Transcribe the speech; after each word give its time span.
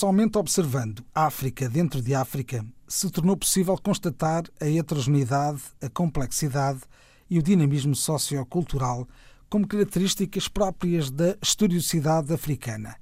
Somente 0.00 0.38
observando 0.38 1.04
África 1.14 1.68
dentro 1.68 2.00
de 2.00 2.14
África 2.14 2.64
se 2.88 3.10
tornou 3.10 3.36
possível 3.36 3.76
constatar 3.76 4.44
a 4.58 4.66
heterogeneidade, 4.66 5.60
a 5.78 5.90
complexidade 5.90 6.80
e 7.28 7.38
o 7.38 7.42
dinamismo 7.42 7.94
sociocultural 7.94 9.06
como 9.50 9.68
características 9.68 10.48
próprias 10.48 11.10
da 11.10 11.36
historicidade 11.42 12.32
africana. 12.32 12.96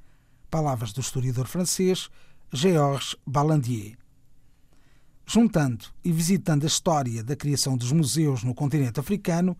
Palavras 0.51 0.93
do 0.93 1.01
historiador 1.01 1.47
francês 1.47 2.11
Georges 2.53 3.15
Ballandier. 3.25 3.97
Juntando 5.25 5.85
e 6.05 6.11
visitando 6.11 6.65
a 6.65 6.67
história 6.67 7.23
da 7.23 7.37
criação 7.37 7.77
dos 7.77 7.93
museus 7.93 8.43
no 8.43 8.53
continente 8.53 8.99
africano, 8.99 9.57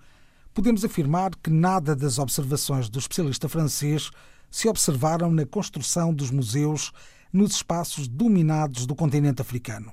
podemos 0.53 0.85
afirmar 0.85 1.31
que 1.37 1.51
nada 1.51 1.95
das 1.95 2.19
observações 2.19 2.89
do 2.89 2.99
especialista 2.99 3.49
francês 3.49 4.11
se 4.51 4.67
observaram 4.67 5.31
na 5.31 5.47
construção 5.47 6.13
dos 6.13 6.33
museus 6.33 6.93
nos 7.33 7.53
espaços 7.53 8.09
dominados 8.09 8.87
do 8.87 8.95
continente 8.95 9.43
africano. 9.43 9.93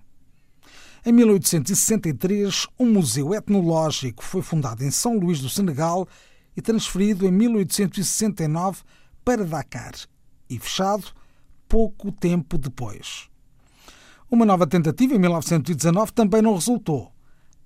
Em 1.05 1.11
1863, 1.11 2.67
um 2.79 2.91
museu 2.91 3.33
etnológico 3.33 4.23
foi 4.23 4.41
fundado 4.41 4.83
em 4.83 4.89
São 4.89 5.17
Luís 5.19 5.39
do 5.39 5.49
Senegal 5.49 6.07
e 6.57 6.61
transferido 6.61 7.27
em 7.27 7.31
1869 7.31 8.81
para 9.23 9.45
Dakar 9.45 9.93
e 10.49 10.57
fechado 10.57 11.05
pouco 11.67 12.11
tempo 12.11 12.57
depois. 12.57 13.29
Uma 14.31 14.45
nova 14.45 14.65
tentativa 14.65 15.13
em 15.13 15.19
1919 15.19 16.11
também 16.11 16.41
não 16.41 16.55
resultou. 16.55 17.11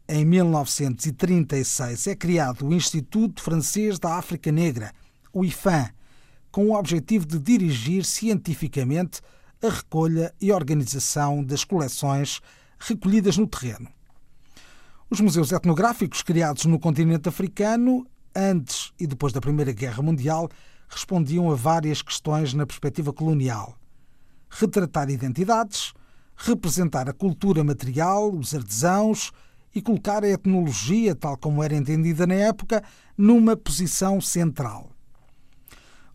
Em 0.08 0.26
1936 0.26 2.08
é 2.08 2.16
criado 2.16 2.67
o 2.67 2.73
Instituto 2.73 3.42
Francês 3.42 4.00
da 4.00 4.16
África 4.16 4.52
Negra, 4.52 4.92
o 5.31 5.45
IFAN, 5.45 5.90
com 6.52 6.67
o 6.67 6.75
objetivo 6.75 7.25
de 7.25 7.40
dirigir 7.40 8.03
cientificamente 8.03 9.22
a 9.62 9.70
recolha 9.70 10.34
e 10.40 10.52
organização 10.52 11.44
das 11.44 11.64
coleções 11.64 12.40
recolhidas 12.80 13.38
no 13.38 13.46
terreno. 13.46 13.90
Os 15.10 15.20
museus 15.20 15.52
etnográficos 15.52 16.22
criados 16.22 16.66
no 16.66 16.80
continente 16.80 17.28
africano, 17.28 18.08
antes 18.34 18.94
e 19.00 19.06
depois 19.06 19.34
da 19.34 19.42
Primeira 19.42 19.74
Guerra 19.74 20.02
Mundial, 20.02 20.50
respondiam 20.88 21.52
a 21.52 21.56
várias 21.56 22.02
questões 22.02 22.54
na 22.54 22.66
perspectiva 22.66 23.12
colonial. 23.12 23.78
Retratar 24.50 25.10
identidades, 25.10 25.94
representar 26.36 27.10
a 27.10 27.14
cultura 27.14 27.64
material, 27.64 28.32
os 28.32 28.56
artesãos 28.56 29.32
e 29.76 29.82
colocar 29.82 30.24
a 30.24 30.30
etnologia, 30.30 31.14
tal 31.14 31.38
como 31.38 31.62
era 31.62 31.76
entendida 31.76 32.26
na 32.26 32.36
época, 32.36 32.82
numa 33.18 33.58
posição 33.58 34.22
central. 34.22 34.90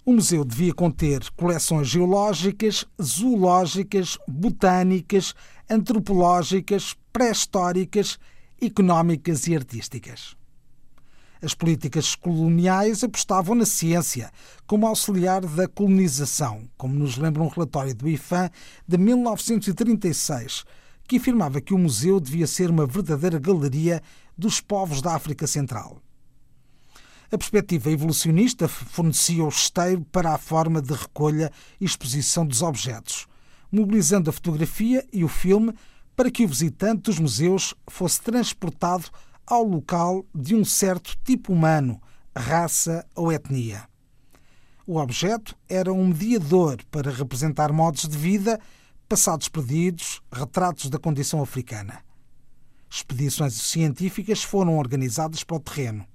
O 0.07 0.13
museu 0.13 0.45
devia 0.45 0.75
conter 0.75 1.31
coleções 1.31 1.89
geológicas, 1.89 2.85
zoológicas, 3.03 4.19
botânicas, 4.29 5.35
antropológicas, 5.69 6.95
pré-históricas, 7.11 8.19
económicas 8.61 9.47
e 9.47 9.57
artísticas. 9.57 10.37
As 11.41 11.55
políticas 11.55 12.15
coloniais 12.15 13.03
apostavam 13.03 13.55
na 13.55 13.65
ciência 13.65 14.31
como 14.67 14.87
auxiliar 14.87 15.41
da 15.41 15.67
colonização, 15.67 16.69
como 16.77 16.95
nos 16.95 17.17
lembra 17.17 17.43
um 17.43 17.49
relatório 17.49 17.95
do 17.95 18.07
IFAM 18.07 18.51
de 18.87 18.99
1936, 18.99 20.65
que 21.09 21.17
afirmava 21.17 21.63
que 21.63 21.73
o 21.73 21.79
museu 21.79 22.21
devia 22.21 22.47
ser 22.47 22.69
uma 22.69 22.87
verdadeira 22.87 23.39
galeria 23.39 24.03
dos 24.37 24.61
povos 24.61 25.01
da 25.01 25.15
África 25.15 25.47
Central. 25.47 25.99
A 27.35 27.37
perspectiva 27.37 27.91
evolucionista 27.91 28.69
fornecia 28.69 29.45
o 29.45 29.49
esteiro 29.49 30.03
para 30.13 30.33
a 30.35 30.39
forma 30.39 30.81
de 30.81 30.95
recolha 30.95 31.51
e 31.81 31.85
exposição 31.85 32.47
dos 32.47 32.63
objetos, 32.63 33.27
mobilizando 33.73 34.31
a 34.31 34.33
fotografia 34.33 35.05
e 35.13 35.25
o 35.25 35.29
filme 35.29 35.75
para 36.15 36.31
que 36.31 36.45
o 36.45 36.49
visitante 36.49 37.03
dos 37.03 37.19
museus 37.19 37.75
fosse 37.89 38.23
transportado 38.23 39.07
ao 39.45 39.65
local 39.65 40.25
de 40.33 40.55
um 40.55 40.65
certo 40.65 41.19
tipo 41.25 41.53
humano, 41.53 42.01
raça 42.37 43.05
ou 43.17 43.33
etnia. 43.33 43.83
O 44.87 44.99
objeto 44.99 45.57
era 45.69 45.93
um 45.93 46.07
mediador 46.07 46.85
para 46.89 47.11
representar 47.11 47.73
modos 47.73 48.07
de 48.07 48.17
vida, 48.17 48.61
passados 49.09 49.49
perdidos, 49.49 50.23
retratos 50.31 50.89
da 50.89 51.01
condição 51.01 51.43
africana. 51.43 51.99
Expedições 52.89 53.55
científicas 53.55 54.45
foram 54.45 54.79
organizadas 54.79 55.43
para 55.43 55.57
o 55.57 55.61
terreno. 55.61 56.07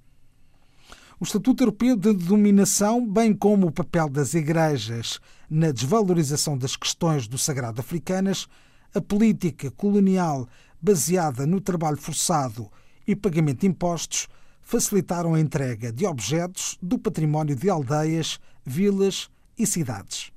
O 1.20 1.24
Estatuto 1.24 1.62
Europeu 1.62 1.96
de 1.96 2.14
Dominação, 2.14 3.06
bem 3.06 3.34
como 3.34 3.66
o 3.66 3.70
papel 3.70 4.08
das 4.08 4.32
igrejas 4.32 5.20
na 5.50 5.70
desvalorização 5.70 6.56
das 6.56 6.76
questões 6.76 7.28
do 7.28 7.36
sagrado 7.36 7.78
africanas, 7.78 8.48
a 8.94 9.02
política 9.02 9.70
colonial 9.70 10.48
baseada 10.80 11.46
no 11.46 11.60
trabalho 11.60 11.98
forçado 11.98 12.70
e 13.06 13.14
pagamento 13.14 13.60
de 13.60 13.66
impostos 13.66 14.28
facilitaram 14.62 15.34
a 15.34 15.40
entrega 15.40 15.92
de 15.92 16.06
objetos 16.06 16.78
do 16.80 16.98
património 16.98 17.54
de 17.54 17.68
aldeias, 17.68 18.40
vilas 18.64 19.28
e 19.58 19.66
cidades. 19.66 20.32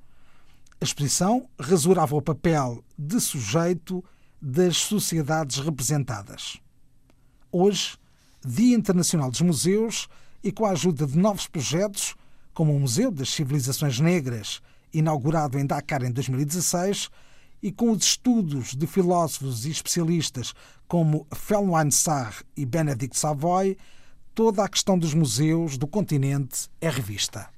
A 0.78 0.84
exposição 0.84 1.48
rasurava 1.58 2.14
o 2.14 2.20
papel 2.20 2.84
de 2.98 3.18
sujeito 3.22 4.04
das 4.38 4.76
sociedades 4.76 5.56
representadas. 5.60 6.60
Hoje, 7.50 7.96
Dia 8.44 8.76
Internacional 8.76 9.30
dos 9.30 9.40
Museus, 9.40 10.10
e 10.44 10.52
com 10.52 10.66
a 10.66 10.72
ajuda 10.72 11.06
de 11.06 11.16
novos 11.16 11.46
projetos, 11.46 12.14
como 12.52 12.76
o 12.76 12.78
Museu 12.78 13.10
das 13.10 13.30
Civilizações 13.30 13.98
Negras, 13.98 14.60
inaugurado 14.92 15.58
em 15.58 15.64
Dakar 15.64 16.04
em 16.04 16.12
2016, 16.12 17.08
e 17.62 17.72
com 17.72 17.90
os 17.90 18.04
estudos 18.04 18.74
de 18.76 18.86
filósofos 18.86 19.64
e 19.64 19.70
especialistas 19.70 20.54
como 20.86 21.26
Felwine 21.34 21.90
Sarr 21.90 22.44
e 22.54 22.66
Benedict 22.66 23.18
Savoy, 23.18 23.78
toda 24.34 24.62
a 24.62 24.68
questão 24.68 24.98
dos 24.98 25.14
museus 25.14 25.78
do 25.78 25.86
continente 25.86 26.68
é 26.78 26.90
revista. 26.90 27.48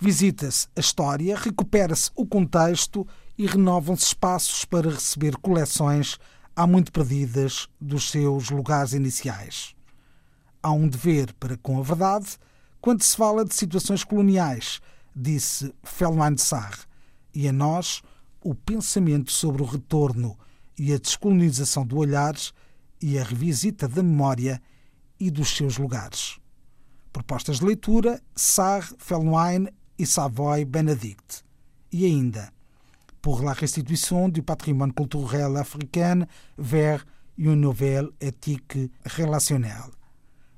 Visita-se 0.00 0.68
a 0.74 0.80
história, 0.80 1.36
recupera-se 1.36 2.10
o 2.16 2.24
contexto 2.24 3.06
e 3.36 3.46
renovam-se 3.46 4.06
espaços 4.06 4.64
para 4.64 4.90
receber 4.90 5.36
coleções 5.36 6.18
há 6.54 6.66
muito 6.66 6.90
perdidas 6.90 7.68
dos 7.78 8.10
seus 8.10 8.48
lugares 8.48 8.94
iniciais 8.94 9.75
há 10.66 10.72
um 10.72 10.88
dever 10.88 11.32
para 11.34 11.56
com 11.56 11.78
a 11.78 11.82
verdade 11.82 12.26
quando 12.80 13.02
se 13.02 13.16
fala 13.16 13.44
de 13.44 13.54
situações 13.54 14.02
coloniais, 14.02 14.80
disse 15.14 15.72
Felman 15.84 16.36
Sarr, 16.36 16.76
e 17.32 17.46
a 17.46 17.52
nós 17.52 18.02
o 18.42 18.52
pensamento 18.52 19.30
sobre 19.30 19.62
o 19.62 19.64
retorno 19.64 20.36
e 20.76 20.92
a 20.92 20.98
descolonização 20.98 21.86
do 21.86 21.98
olhar 21.98 22.34
e 23.00 23.16
a 23.16 23.22
revisita 23.22 23.86
da 23.86 24.02
memória 24.02 24.60
e 25.20 25.30
dos 25.30 25.56
seus 25.56 25.78
lugares. 25.78 26.38
Propostas 27.12 27.60
de 27.60 27.64
leitura: 27.64 28.20
Sarr, 28.34 28.92
Felwine 28.98 29.72
e 29.96 30.04
Savoy 30.04 30.64
Benedict. 30.64 31.44
E 31.92 32.06
ainda, 32.06 32.52
pour 33.22 33.42
la 33.42 33.52
restitution 33.52 34.28
du 34.28 34.42
patrimoine 34.42 34.92
culturel 34.92 35.56
africain 35.56 36.26
vers 36.58 37.04
une 37.38 37.60
nouvelle 37.60 38.10
éthique 38.20 38.90
relationnelle. 39.04 39.96